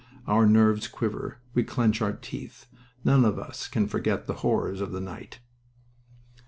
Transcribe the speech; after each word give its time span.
Our 0.25 0.47
nerves 0.47 0.87
quiver. 0.87 1.37
We 1.53 1.63
clench 1.63 2.01
our 2.01 2.13
teeth. 2.13 2.65
None 3.03 3.23
of 3.23 3.37
us 3.37 3.67
can 3.67 3.87
forget 3.87 4.25
the 4.25 4.33
horrors 4.41 4.81
of 4.81 4.91
the 4.93 4.99
night." 4.99 5.41